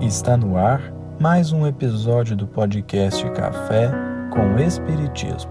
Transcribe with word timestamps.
Está 0.00 0.36
no 0.36 0.58
ar 0.58 0.92
mais 1.18 1.52
um 1.52 1.66
episódio 1.66 2.36
do 2.36 2.46
podcast 2.46 3.24
Café 3.30 3.90
com 4.30 4.58
Espiritismo. 4.58 5.50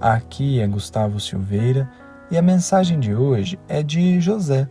Aqui 0.00 0.60
é 0.60 0.66
Gustavo 0.66 1.20
Silveira 1.20 1.88
e 2.32 2.36
a 2.36 2.42
mensagem 2.42 2.98
de 2.98 3.14
hoje 3.14 3.56
é 3.68 3.80
de 3.80 4.20
José, 4.20 4.68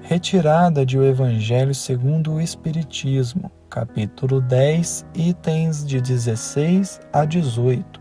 retirada 0.00 0.86
de 0.86 0.98
O 0.98 1.04
Evangelho 1.04 1.74
segundo 1.74 2.32
o 2.32 2.40
Espiritismo, 2.40 3.52
capítulo 3.68 4.40
10, 4.40 5.04
itens 5.14 5.86
de 5.86 6.00
16 6.00 7.00
a 7.12 7.26
18, 7.26 8.00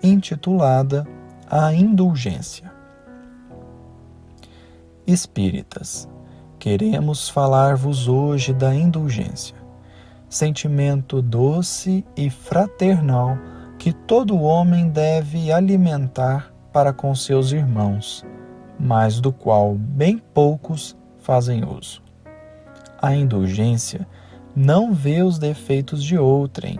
intitulada 0.00 1.04
A 1.50 1.74
Indulgência. 1.74 2.70
Espíritas, 5.04 6.08
queremos 6.60 7.30
falar-vos 7.30 8.06
hoje 8.06 8.52
da 8.52 8.74
indulgência, 8.74 9.56
sentimento 10.28 11.22
doce 11.22 12.04
e 12.14 12.28
fraternal 12.28 13.38
que 13.78 13.94
todo 13.94 14.38
homem 14.38 14.90
deve 14.90 15.50
alimentar 15.50 16.52
para 16.70 16.92
com 16.92 17.14
seus 17.14 17.50
irmãos, 17.50 18.26
mas 18.78 19.22
do 19.22 19.32
qual 19.32 19.74
bem 19.74 20.18
poucos 20.34 20.94
fazem 21.20 21.64
uso. 21.64 22.02
A 23.00 23.14
indulgência 23.14 24.06
não 24.54 24.92
vê 24.92 25.22
os 25.22 25.38
defeitos 25.38 26.04
de 26.04 26.18
outrem, 26.18 26.78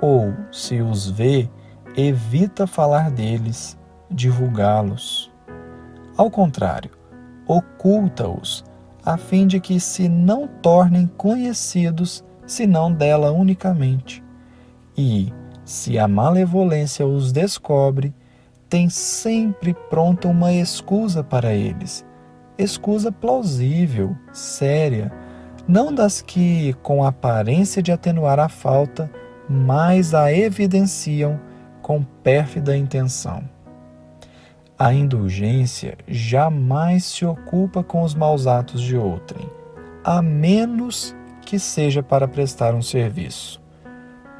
ou, 0.00 0.34
se 0.50 0.80
os 0.80 1.08
vê, 1.08 1.48
evita 1.96 2.66
falar 2.66 3.08
deles, 3.08 3.78
divulgá-los. 4.10 5.30
Ao 6.16 6.28
contrário, 6.28 6.90
oculta-os, 7.46 8.64
a 9.04 9.16
fim 9.16 9.46
de 9.46 9.60
que 9.60 9.80
se 9.80 10.08
não 10.08 10.46
tornem 10.46 11.06
conhecidos 11.16 12.24
senão 12.46 12.92
dela 12.92 13.32
unicamente. 13.32 14.22
E, 14.96 15.32
se 15.64 15.98
a 15.98 16.06
malevolência 16.06 17.06
os 17.06 17.32
descobre, 17.32 18.14
tem 18.68 18.88
sempre 18.88 19.74
pronta 19.90 20.28
uma 20.28 20.52
escusa 20.52 21.22
para 21.22 21.52
eles, 21.52 22.04
escusa 22.56 23.12
plausível, 23.12 24.16
séria, 24.32 25.12
não 25.66 25.94
das 25.94 26.20
que, 26.20 26.74
com 26.82 27.04
aparência 27.04 27.82
de 27.82 27.92
atenuar 27.92 28.38
a 28.38 28.48
falta, 28.48 29.10
mais 29.48 30.14
a 30.14 30.32
evidenciam 30.32 31.38
com 31.80 32.02
pérfida 32.02 32.76
intenção. 32.76 33.42
A 34.82 34.92
indulgência 34.92 35.96
jamais 36.08 37.04
se 37.04 37.24
ocupa 37.24 37.84
com 37.84 38.02
os 38.02 38.16
maus 38.16 38.48
atos 38.48 38.80
de 38.80 38.96
outrem, 38.96 39.48
a 40.02 40.20
menos 40.20 41.14
que 41.42 41.56
seja 41.56 42.02
para 42.02 42.26
prestar 42.26 42.74
um 42.74 42.82
serviço. 42.82 43.62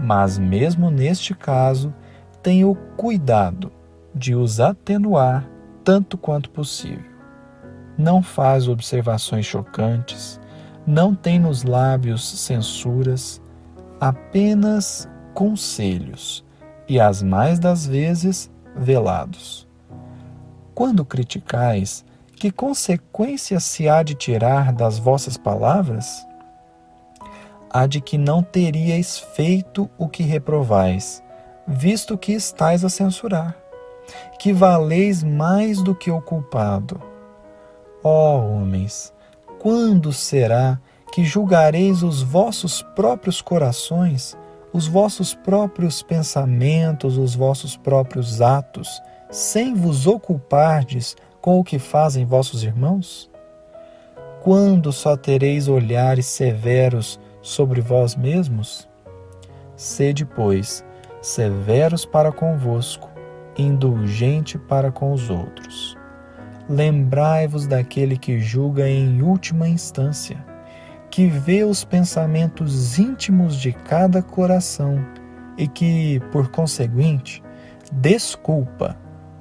Mas, 0.00 0.40
mesmo 0.40 0.90
neste 0.90 1.32
caso, 1.32 1.94
tem 2.42 2.64
o 2.64 2.74
cuidado 2.74 3.70
de 4.12 4.34
os 4.34 4.58
atenuar 4.58 5.48
tanto 5.84 6.18
quanto 6.18 6.50
possível. 6.50 7.12
Não 7.96 8.20
faz 8.20 8.66
observações 8.66 9.46
chocantes, 9.46 10.40
não 10.84 11.14
tem 11.14 11.38
nos 11.38 11.62
lábios 11.62 12.28
censuras, 12.28 13.40
apenas 14.00 15.08
conselhos 15.34 16.44
e, 16.88 16.98
as 16.98 17.22
mais 17.22 17.60
das 17.60 17.86
vezes, 17.86 18.50
velados. 18.74 19.70
Quando 20.74 21.04
criticais, 21.04 22.04
que 22.34 22.50
consequência 22.50 23.60
se 23.60 23.88
há 23.88 24.02
de 24.02 24.14
tirar 24.14 24.72
das 24.72 24.98
vossas 24.98 25.36
palavras? 25.36 26.26
Há 27.70 27.86
de 27.86 28.00
que 28.00 28.16
não 28.16 28.42
teríeis 28.42 29.18
feito 29.18 29.88
o 29.98 30.08
que 30.08 30.22
reprovais, 30.22 31.22
visto 31.66 32.16
que 32.16 32.32
estais 32.32 32.84
a 32.84 32.88
censurar, 32.88 33.56
que 34.38 34.52
valeis 34.52 35.22
mais 35.22 35.82
do 35.82 35.94
que 35.94 36.10
o 36.10 36.20
culpado. 36.20 37.00
Ó 38.02 38.38
homens, 38.38 39.12
quando 39.58 40.12
será 40.12 40.80
que 41.12 41.22
julgareis 41.22 42.02
os 42.02 42.22
vossos 42.22 42.82
próprios 42.96 43.42
corações, 43.42 44.36
os 44.72 44.86
vossos 44.86 45.34
próprios 45.34 46.02
pensamentos, 46.02 47.18
os 47.18 47.34
vossos 47.34 47.76
próprios 47.76 48.40
atos, 48.40 48.88
sem 49.32 49.74
vos 49.74 50.06
ocupardes 50.06 51.16
com 51.40 51.58
o 51.58 51.64
que 51.64 51.80
fazem 51.80 52.24
vossos 52.24 52.62
irmãos? 52.62 53.28
Quando 54.40 54.92
só 54.92 55.16
tereis 55.16 55.66
olhares 55.66 56.26
severos 56.26 57.18
sobre 57.40 57.80
vós 57.80 58.14
mesmos? 58.14 58.88
Sede, 59.74 60.24
pois, 60.24 60.84
severos 61.20 62.04
para 62.04 62.30
convosco, 62.30 63.10
indulgente 63.58 64.56
para 64.56 64.92
com 64.92 65.12
os 65.12 65.28
outros 65.28 66.00
lembrai-vos 66.68 67.66
daquele 67.66 68.16
que 68.16 68.40
julga 68.40 68.88
em 68.88 69.22
última 69.22 69.68
instância, 69.68 70.42
que 71.10 71.26
vê 71.26 71.64
os 71.64 71.84
pensamentos 71.84 72.98
íntimos 72.98 73.56
de 73.56 73.72
cada 73.72 74.22
coração 74.22 75.04
e 75.58 75.68
que, 75.68 76.20
por 76.30 76.48
conseguinte, 76.48 77.42
desculpa 77.92 78.96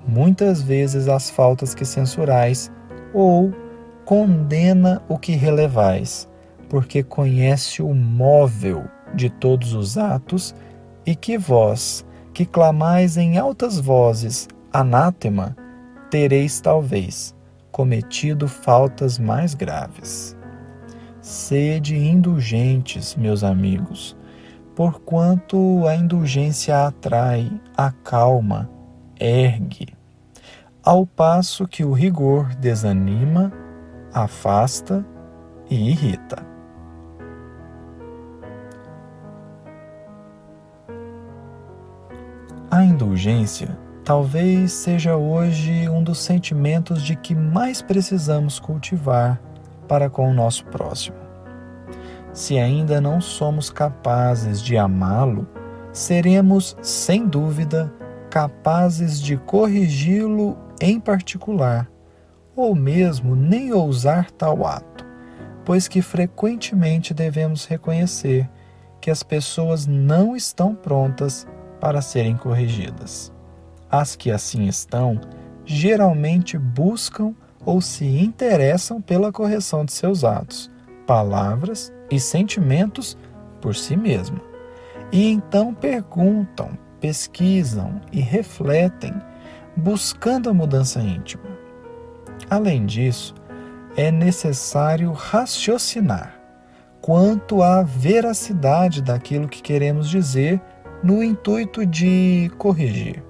muitas 0.07 0.61
vezes 0.61 1.07
as 1.07 1.29
faltas 1.29 1.73
que 1.73 1.85
censurais 1.85 2.71
ou 3.13 3.53
condena 4.05 5.01
o 5.07 5.17
que 5.17 5.33
relevais, 5.33 6.27
porque 6.69 7.03
conhece 7.03 7.81
o 7.81 7.93
móvel 7.93 8.85
de 9.13 9.29
todos 9.29 9.73
os 9.73 9.97
atos 9.97 10.55
e 11.05 11.15
que 11.15 11.37
vós, 11.37 12.05
que 12.33 12.45
clamais 12.45 13.17
em 13.17 13.37
altas 13.37 13.79
vozes 13.79 14.47
anátema, 14.71 15.55
tereis 16.09 16.59
talvez 16.61 17.35
cometido 17.71 18.47
faltas 18.47 19.17
mais 19.17 19.53
graves. 19.53 20.35
Sede 21.21 21.95
indulgentes, 21.95 23.15
meus 23.15 23.43
amigos, 23.43 24.17
porquanto 24.75 25.87
a 25.87 25.95
indulgência 25.95 26.85
atrai, 26.85 27.49
acalma, 27.77 28.69
ergue, 29.21 29.93
ao 30.83 31.05
passo 31.05 31.67
que 31.67 31.85
o 31.85 31.93
rigor 31.93 32.55
desanima, 32.55 33.53
afasta 34.11 35.05
e 35.69 35.91
irrita. 35.91 36.43
A 42.71 42.83
indulgência 42.83 43.77
talvez 44.03 44.73
seja 44.73 45.15
hoje 45.15 45.87
um 45.87 46.03
dos 46.03 46.19
sentimentos 46.19 47.03
de 47.03 47.15
que 47.15 47.35
mais 47.35 47.81
precisamos 47.81 48.59
cultivar 48.59 49.39
para 49.87 50.09
com 50.09 50.29
o 50.29 50.33
nosso 50.33 50.65
próximo. 50.65 51.17
Se 52.33 52.57
ainda 52.57 52.99
não 52.99 53.21
somos 53.21 53.69
capazes 53.69 54.61
de 54.61 54.77
amá-lo, 54.77 55.47
seremos, 55.91 56.75
sem 56.81 57.27
dúvida, 57.27 57.93
capazes 58.31 59.21
de 59.21 59.35
corrigi-lo 59.35 60.57
em 60.79 61.01
particular, 61.01 61.91
ou 62.55 62.73
mesmo 62.73 63.35
nem 63.35 63.73
ousar 63.73 64.31
tal 64.31 64.65
ato, 64.65 65.05
pois 65.65 65.89
que 65.89 66.01
frequentemente 66.01 67.13
devemos 67.13 67.65
reconhecer 67.65 68.49
que 69.01 69.11
as 69.11 69.21
pessoas 69.21 69.85
não 69.85 70.33
estão 70.33 70.73
prontas 70.73 71.45
para 71.81 72.01
serem 72.01 72.37
corrigidas. 72.37 73.33
As 73.89 74.15
que 74.15 74.31
assim 74.31 74.65
estão 74.65 75.19
geralmente 75.65 76.57
buscam 76.57 77.35
ou 77.65 77.81
se 77.81 78.05
interessam 78.05 79.01
pela 79.01 79.31
correção 79.31 79.83
de 79.83 79.91
seus 79.91 80.23
atos, 80.23 80.71
palavras 81.05 81.91
e 82.09 82.17
sentimentos 82.17 83.17
por 83.59 83.75
si 83.75 83.97
mesma. 83.97 84.39
E 85.11 85.29
então 85.29 85.73
perguntam, 85.73 86.77
pesquisam 87.01 87.99
e 88.11 88.21
refletem, 88.21 89.13
buscando 89.75 90.49
a 90.49 90.53
mudança 90.53 91.01
íntima. 91.01 91.43
Além 92.49 92.85
disso, 92.85 93.33
é 93.97 94.11
necessário 94.11 95.11
raciocinar 95.11 96.39
quanto 97.01 97.63
à 97.63 97.81
veracidade 97.81 99.01
daquilo 99.01 99.49
que 99.49 99.61
queremos 99.61 100.07
dizer 100.07 100.61
no 101.03 101.23
intuito 101.23 101.85
de 101.85 102.51
corrigir. 102.57 103.23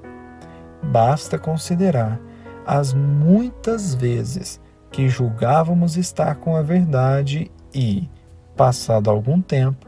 Basta 0.83 1.39
considerar 1.39 2.19
as 2.65 2.94
muitas 2.94 3.95
vezes 3.95 4.59
que 4.91 5.07
julgávamos 5.07 5.95
estar 5.95 6.35
com 6.35 6.56
a 6.56 6.62
verdade 6.62 7.50
e, 7.73 8.09
passado 8.57 9.09
algum 9.09 9.41
tempo, 9.41 9.88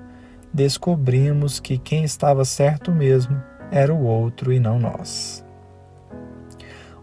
descobrimos 0.53 1.59
que 1.59 1.77
quem 1.77 2.03
estava 2.06 2.45
certo 2.45 2.89
mesmo 2.91 3.41
era 3.74 3.94
o 3.94 4.04
outro 4.04 4.54
e 4.54 4.60
não 4.60 4.80
nós. 4.80 5.44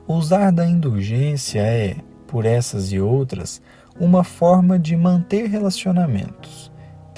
Usar 0.06 0.50
da 0.50 0.66
indulgência 0.66 1.60
é, 1.60 1.96
por 2.26 2.46
essas 2.46 2.92
e 2.92 3.00
outras, 3.00 3.60
uma 3.98 4.24
forma 4.24 4.78
de 4.78 4.96
manter 4.96 5.46
relacionamentos 5.46 6.70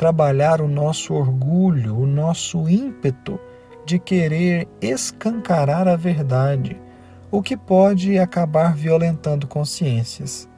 trabalhar 0.02 0.60
o 0.60 0.66
nosso 0.66 1.14
orgulho, 1.14 1.96
o 1.96 2.06
nosso 2.06 2.68
ímpeto 2.68 3.38
de 3.86 4.00
querer 4.00 4.66
escancarar 4.80 5.86
a 5.86 5.94
verdade, 5.94 6.76
o 7.30 7.40
que 7.40 7.56
pode 7.56 8.18
acabar 8.18 8.74
violentando 8.74 9.46
consciências. 9.46 10.48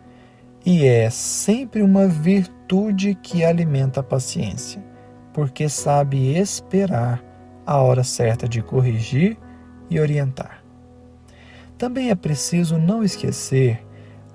E 0.65 0.87
é 0.87 1.11
sempre 1.11 1.83
uma 1.83 2.07
virtude 2.07 3.15
que 3.17 3.45
alimenta 3.45 4.01
a 4.01 4.03
paciência, 4.03 4.83
porque 5.31 5.69
sabe 5.69 6.39
esperar 6.39 7.23
a 7.67 7.79
hora 7.79 8.05
certa 8.05 8.49
de 8.49 8.63
corrigir 8.63 9.37
e 9.91 9.99
orientar. 9.99 10.63
Também 11.77 12.11
é 12.11 12.15
preciso 12.15 12.79
não 12.79 13.03
esquecer 13.03 13.85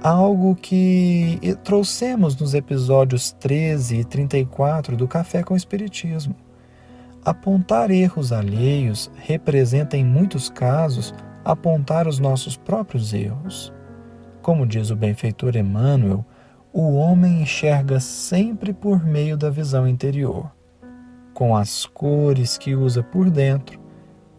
algo 0.02 0.56
que 0.56 1.40
trouxemos 1.64 2.36
nos 2.36 2.54
episódios 2.54 3.32
13 3.34 3.98
e 3.98 4.04
34 4.04 4.96
do 4.96 5.08
Café 5.08 5.44
com 5.44 5.56
Espiritismo. 5.56 6.36
Apontar 7.24 7.92
erros 7.92 8.32
alheios 8.32 9.12
representa, 9.18 9.98
em 9.98 10.06
muitos 10.06 10.50
casos, 10.50 11.14
apontar 11.44 12.08
os 12.08 12.18
nossos 12.18 12.56
próprios 12.56 13.14
erros. 13.14 13.74
Como 14.42 14.66
diz 14.66 14.90
o 14.90 14.96
benfeitor 14.96 15.56
Emmanuel, 15.58 16.26
o 16.72 16.96
homem 16.96 17.42
enxerga 17.42 18.00
sempre 18.00 18.74
por 18.74 19.06
meio 19.06 19.36
da 19.36 19.50
visão 19.50 19.88
interior. 19.88 20.50
Com 21.40 21.56
as 21.56 21.86
cores 21.86 22.58
que 22.58 22.76
usa 22.76 23.02
por 23.02 23.30
dentro, 23.30 23.80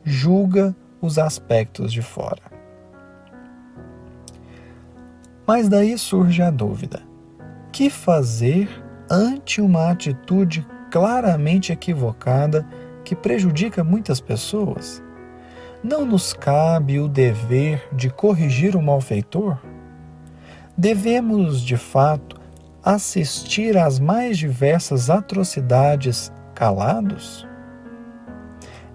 julga 0.05 0.77
os 1.01 1.19
aspectos 1.19 1.95
de 1.95 2.03
fora. 2.03 2.43
Mas 5.47 5.67
daí 5.67 5.97
surge 5.97 6.43
a 6.43 6.51
dúvida: 6.51 7.01
que 7.73 7.89
fazer 7.89 8.69
ante 9.11 9.63
uma 9.63 9.91
atitude 9.91 10.67
claramente 10.91 11.73
equivocada 11.73 12.69
que 13.03 13.17
prejudica 13.17 13.83
muitas 13.83 14.21
pessoas? 14.21 15.03
Não 15.83 16.05
nos 16.05 16.35
cabe 16.35 17.01
o 17.01 17.09
dever 17.09 17.83
de 17.95 18.11
corrigir 18.11 18.77
o 18.77 18.83
malfeitor? 18.83 19.57
Devemos, 20.77 21.63
de 21.63 21.79
fato, 21.79 22.39
assistir 22.85 23.79
às 23.79 23.99
mais 23.99 24.37
diversas 24.37 25.09
atrocidades 25.09 26.31
calados? 26.61 27.49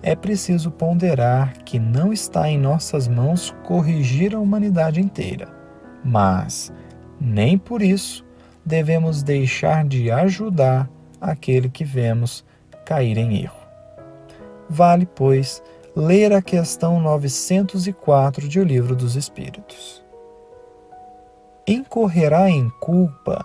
É 0.01 0.15
preciso 0.15 0.69
ponderar 0.69 1.63
que 1.63 1.79
não 1.79 2.13
está 2.13 2.47
em 2.47 2.59
nossas 2.59 3.07
mãos 3.07 3.53
corrigir 3.63 4.35
a 4.35 4.39
humanidade 4.39 5.01
inteira 5.01 5.56
mas 6.06 6.71
nem 7.19 7.57
por 7.57 7.81
isso 7.81 8.23
devemos 8.63 9.23
deixar 9.23 9.83
de 9.83 10.12
ajudar 10.12 10.88
aquele 11.19 11.67
que 11.67 11.83
vemos 11.83 12.45
cair 12.85 13.17
em 13.17 13.41
erro. 13.41 13.57
Vale, 14.69 15.07
pois, 15.07 15.63
ler 15.95 16.31
a 16.31 16.41
questão 16.41 17.00
904 17.00 18.47
de 18.47 18.59
O 18.59 18.63
Livro 18.63 18.95
dos 18.95 19.15
Espíritos. 19.15 20.03
Incorrerá 21.68 22.50
em 22.50 22.69
culpa 22.79 23.44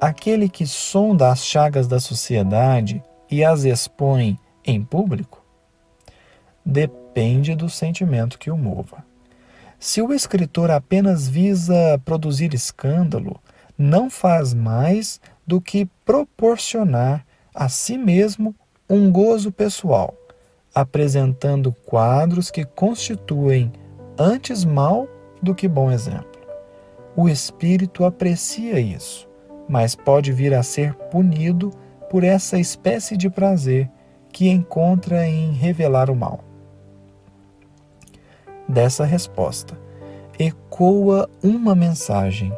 aquele 0.00 0.48
que 0.48 0.66
sonda 0.66 1.30
as 1.30 1.44
chagas 1.44 1.86
da 1.86 2.00
sociedade 2.00 3.02
e 3.30 3.44
as 3.44 3.64
expõe 3.64 4.38
em 4.64 4.82
público? 4.82 5.44
Depende 6.64 7.54
do 7.54 7.68
sentimento 7.68 8.38
que 8.38 8.50
o 8.50 8.56
mova. 8.56 9.04
Se 9.78 10.02
o 10.02 10.12
escritor 10.12 10.70
apenas 10.70 11.28
visa 11.28 12.00
produzir 12.04 12.52
escândalo, 12.52 13.40
não 13.78 14.10
faz 14.10 14.52
mais 14.52 15.20
do 15.46 15.60
que 15.60 15.86
proporcionar 16.04 17.24
a 17.54 17.68
si 17.68 17.96
mesmo 17.96 18.54
um 18.88 19.10
gozo 19.10 19.50
pessoal, 19.50 20.14
apresentando 20.74 21.72
quadros 21.86 22.50
que 22.50 22.64
constituem 22.64 23.72
antes 24.18 24.64
mal 24.64 25.08
do 25.42 25.54
que 25.54 25.66
bom 25.66 25.90
exemplo. 25.90 26.40
O 27.16 27.28
espírito 27.28 28.04
aprecia 28.04 28.78
isso, 28.78 29.26
mas 29.68 29.94
pode 29.94 30.30
vir 30.30 30.52
a 30.52 30.62
ser 30.62 30.94
punido 30.94 31.72
por 32.10 32.24
essa 32.24 32.58
espécie 32.58 33.16
de 33.16 33.30
prazer 33.30 33.90
que 34.30 34.50
encontra 34.50 35.26
em 35.26 35.52
revelar 35.52 36.10
o 36.10 36.14
mal 36.14 36.44
dessa 38.68 39.04
resposta 39.04 39.76
ecoa 40.38 41.28
uma 41.42 41.74
mensagem, 41.74 42.50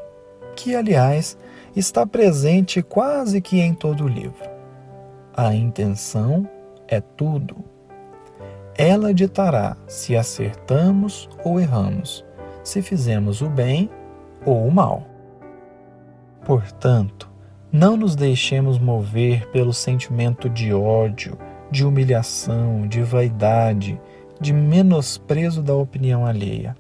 que, 0.55 0.77
aliás, 0.77 1.37
está 1.75 2.07
presente 2.07 2.81
quase 2.81 3.41
que 3.41 3.61
em 3.61 3.75
todo 3.75 4.05
o 4.05 4.09
livro. 4.09 4.49
A 5.35 5.53
intenção 5.53 6.49
é 6.87 7.01
tudo. 7.01 7.57
Ela 8.77 9.13
ditará 9.13 9.77
se 9.89 10.17
acertamos 10.17 11.29
ou 11.45 11.59
erramos, 11.59 12.25
se 12.63 12.81
fizemos 12.83 13.41
o 13.41 13.49
bem 13.49 13.91
ou 14.47 14.65
o 14.65 14.71
mal. 14.71 15.05
Portanto, 16.45 17.32
não 17.73 17.97
nos 17.97 18.15
deixemos 18.15 18.79
mover 18.79 19.49
pelo 19.51 19.73
sentimento 19.73 20.51
de 20.51 20.75
ódio, 20.75 21.39
de 21.71 21.87
humilhação, 21.87 22.87
de 22.87 23.01
vaidade, 23.01 23.99
de 24.39 24.53
menosprezo 24.53 25.63
da 25.63 25.75
opinião 25.75 26.27
alheia. 26.27 26.77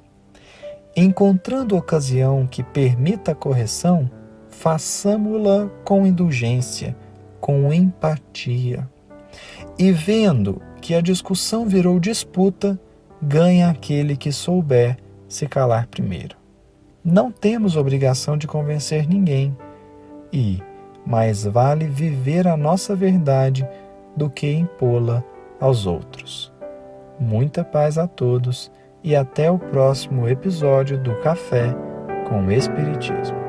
Encontrando 0.94 1.76
ocasião 1.76 2.46
que 2.46 2.62
permita 2.62 3.32
a 3.32 3.34
correção, 3.34 4.10
façamo-la 4.50 5.70
com 5.82 6.06
indulgência, 6.06 6.94
com 7.40 7.72
empatia. 7.72 8.86
E 9.78 9.90
vendo 9.90 10.60
que 10.82 10.94
a 10.94 11.00
discussão 11.00 11.66
virou 11.66 11.98
disputa, 11.98 12.78
ganha 13.22 13.70
aquele 13.70 14.14
que 14.14 14.30
souber 14.30 14.98
se 15.26 15.46
calar 15.46 15.86
primeiro. 15.86 16.36
Não 17.02 17.32
temos 17.32 17.76
obrigação 17.76 18.36
de 18.36 18.46
convencer 18.46 19.08
ninguém 19.08 19.56
e 20.30 20.62
mais 21.04 21.44
vale 21.44 21.86
viver 21.86 22.46
a 22.46 22.56
nossa 22.56 22.94
verdade 22.94 23.66
do 24.16 24.30
que 24.30 24.52
impô-la 24.52 25.22
aos 25.60 25.86
outros. 25.86 26.52
Muita 27.18 27.64
paz 27.64 27.98
a 27.98 28.06
todos 28.06 28.70
e 29.02 29.16
até 29.16 29.50
o 29.50 29.58
próximo 29.58 30.28
episódio 30.28 30.98
do 30.98 31.14
Café 31.20 31.74
com 32.28 32.46
o 32.46 32.52
Espiritismo. 32.52 33.41